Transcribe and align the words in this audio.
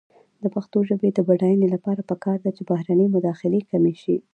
د 0.41 0.43
پښتو 0.55 0.77
ژبې 0.89 1.09
د 1.13 1.19
بډاینې 1.27 1.67
لپاره 1.75 2.07
پکار 2.09 2.37
ده 2.45 2.51
چې 2.57 2.63
بهرنۍ 2.69 3.07
مداخلې 3.15 3.59
کمې 3.71 3.93
شي. 4.01 4.17